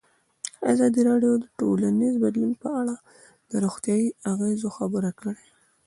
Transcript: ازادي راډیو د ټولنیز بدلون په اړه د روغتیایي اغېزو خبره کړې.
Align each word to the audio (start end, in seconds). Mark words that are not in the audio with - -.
ازادي 0.71 1.01
راډیو 1.09 1.33
د 1.39 1.45
ټولنیز 1.59 2.13
بدلون 2.23 2.53
په 2.63 2.67
اړه 2.79 2.95
د 3.49 3.51
روغتیایي 3.63 4.07
اغېزو 4.31 4.69
خبره 4.77 5.11
کړې. 5.19 5.43